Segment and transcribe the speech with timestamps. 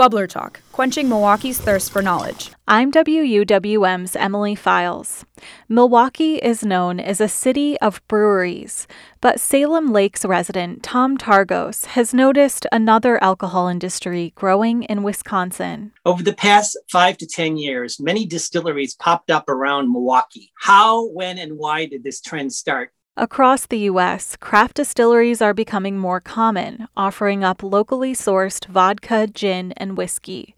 [0.00, 2.52] Bubbler Talk, quenching Milwaukee's thirst for knowledge.
[2.66, 5.26] I'm WUWM's Emily Files.
[5.68, 8.86] Milwaukee is known as a city of breweries,
[9.20, 15.92] but Salem Lakes resident Tom Targos has noticed another alcohol industry growing in Wisconsin.
[16.06, 20.50] Over the past five to 10 years, many distilleries popped up around Milwaukee.
[20.58, 22.94] How, when, and why did this trend start?
[23.20, 29.72] Across the U.S., craft distilleries are becoming more common, offering up locally sourced vodka, gin,
[29.72, 30.54] and whiskey.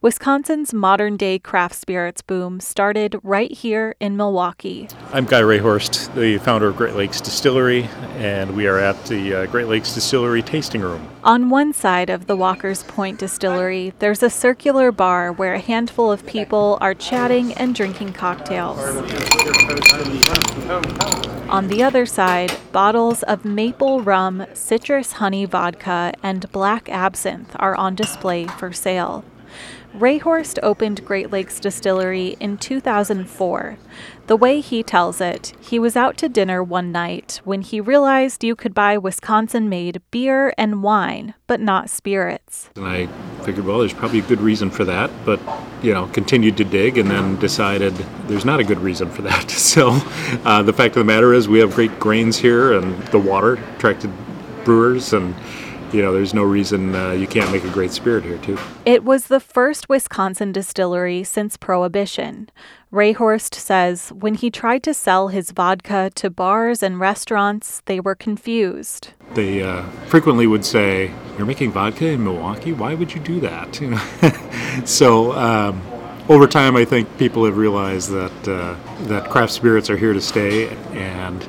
[0.00, 4.88] Wisconsin's modern day craft spirits boom started right here in Milwaukee.
[5.12, 7.84] I'm Guy Rayhorst, the founder of Great Lakes Distillery,
[8.16, 11.08] and we are at the uh, Great Lakes Distillery Tasting Room.
[11.22, 16.12] On one side of the Walker's Point Distillery, there's a circular bar where a handful
[16.12, 18.78] of people are chatting and drinking cocktails.
[21.48, 27.76] On the other side, bottles of maple rum, citrus honey vodka, and black absinthe are
[27.76, 29.24] on display for sale.
[29.96, 33.78] Rayhorst opened Great Lakes Distillery in 2004.
[34.26, 38.42] The way he tells it, he was out to dinner one night when he realized
[38.42, 42.70] you could buy Wisconsin made beer and wine, but not spirits.
[42.74, 43.06] And I
[43.44, 45.38] figured, well, there's probably a good reason for that, but,
[45.80, 47.94] you know, continued to dig and then decided
[48.26, 49.50] there's not a good reason for that.
[49.74, 49.90] So
[50.44, 53.54] uh, the fact of the matter is, we have great grains here, and the water
[53.76, 54.12] attracted
[54.64, 55.34] brewers and
[55.94, 58.58] you know, there's no reason uh, you can't make a great spirit here, too.
[58.84, 62.50] It was the first Wisconsin distillery since Prohibition.
[62.92, 68.14] Rayhorst says when he tried to sell his vodka to bars and restaurants, they were
[68.14, 69.10] confused.
[69.34, 72.72] They uh, frequently would say, You're making vodka in Milwaukee?
[72.72, 73.80] Why would you do that?
[73.84, 74.82] You know?
[74.84, 75.80] so, um,
[76.28, 78.76] over time, I think people have realized that uh,
[79.08, 81.46] that craft spirits are here to stay, and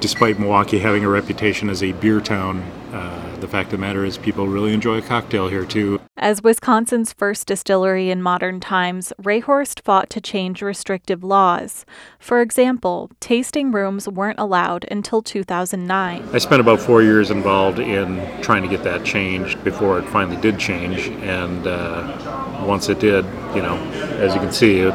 [0.00, 4.04] despite Milwaukee having a reputation as a beer town, uh, the fact of the matter
[4.04, 6.00] is, people really enjoy a cocktail here too.
[6.18, 11.86] As Wisconsin's first distillery in modern times, Rayhorst fought to change restrictive laws.
[12.18, 16.28] For example, tasting rooms weren't allowed until 2009.
[16.30, 20.36] I spent about four years involved in trying to get that changed before it finally
[20.36, 23.24] did change, and uh, once it did,
[23.54, 23.76] you know,
[24.18, 24.94] as you can see, it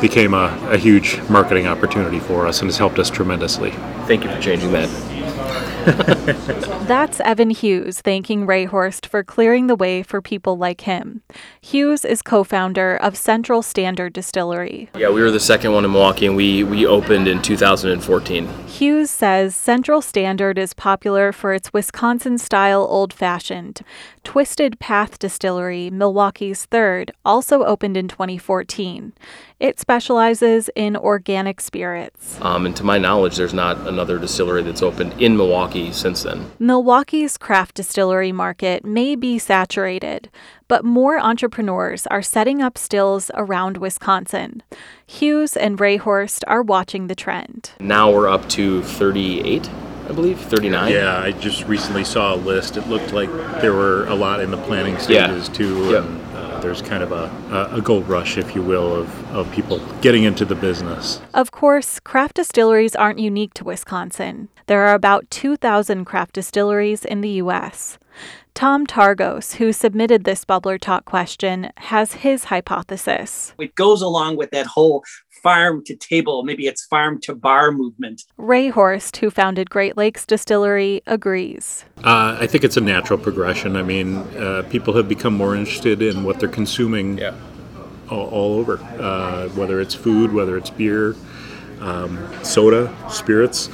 [0.00, 3.72] became a, a huge marketing opportunity for us and has helped us tremendously.
[4.06, 5.09] Thank you for changing that.
[6.86, 11.22] That's Evan Hughes thanking Rayhorst for clearing the way for people like him.
[11.62, 14.90] Hughes is co founder of Central Standard Distillery.
[14.94, 18.48] Yeah, we were the second one in Milwaukee and we, we opened in 2014.
[18.66, 23.80] Hughes says Central Standard is popular for its Wisconsin style old fashioned.
[24.22, 29.14] Twisted Path Distillery, Milwaukee's third, also opened in 2014.
[29.60, 32.40] It specializes in organic spirits.
[32.40, 36.50] Um, and to my knowledge, there's not another distillery that's opened in Milwaukee since then.
[36.58, 40.30] Milwaukee's craft distillery market may be saturated,
[40.66, 44.62] but more entrepreneurs are setting up stills around Wisconsin.
[45.06, 47.72] Hughes and Rayhorst are watching the trend.
[47.78, 49.68] Now we're up to 38.
[50.10, 50.90] I believe 39.
[50.90, 52.76] Yeah, I just recently saw a list.
[52.76, 55.54] It looked like there were a lot in the planning stages yeah.
[55.54, 55.90] too.
[55.92, 56.04] Yep.
[56.04, 59.78] And, uh, there's kind of a, a gold rush, if you will, of, of people
[60.00, 61.20] getting into the business.
[61.32, 64.48] Of course, craft distilleries aren't unique to Wisconsin.
[64.66, 67.96] There are about 2,000 craft distilleries in the U.S.
[68.52, 73.54] Tom Targos, who submitted this Bubbler Talk question, has his hypothesis.
[73.58, 75.04] It goes along with that whole
[75.42, 78.24] farm to table, maybe it's farm to bar movement.
[78.38, 81.84] Rayhorst, who founded Great Lakes Distillery, agrees.
[81.98, 83.76] Uh, I think it's a natural progression.
[83.76, 87.34] I mean, uh, people have become more interested in what they're consuming yeah.
[88.10, 91.16] all, all, over, uh, whether it's food, whether it's beer,
[91.80, 93.68] um, soda, spirits.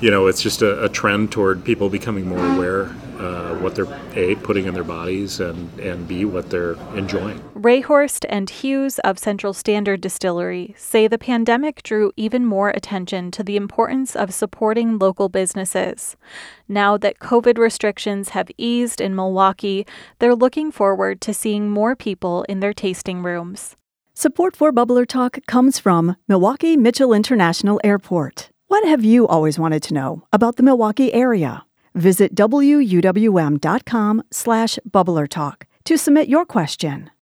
[0.00, 3.86] You know, it's just a, a trend toward people becoming more aware uh, what they're
[4.14, 7.38] a putting in their bodies and and b what they're enjoying.
[7.54, 13.42] Rayhorst and Hughes of Central Standard Distillery say the pandemic drew even more attention to
[13.42, 16.16] the importance of supporting local businesses.
[16.68, 19.86] Now that COVID restrictions have eased in Milwaukee,
[20.18, 23.76] they're looking forward to seeing more people in their tasting rooms.
[24.14, 28.50] Support for Bubbler Talk comes from Milwaukee Mitchell International Airport.
[28.68, 31.64] What have you always wanted to know about the Milwaukee area?
[31.94, 37.10] Visit wuwm.com slash bubblertalk to submit your question.